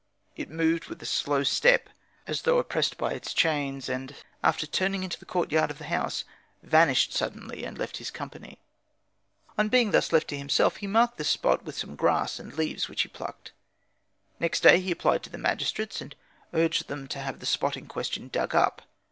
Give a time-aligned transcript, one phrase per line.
[0.35, 1.87] It moved with a slow step,
[2.25, 6.23] as though oppressed by its chains, and, after turning into the courtyard of the house,
[6.63, 8.57] vanished suddenly and left his company.
[9.59, 12.89] On being thus left to himself, he marked the spot with some grass and leaves
[12.89, 13.51] which he plucked.
[14.39, 16.15] Next day he applied to the magistrates, and
[16.51, 18.81] urged them to have the spot in question dug up.